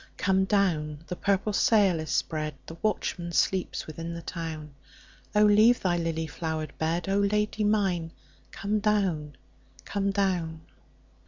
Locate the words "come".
0.17-0.45, 8.51-8.79, 9.85-10.09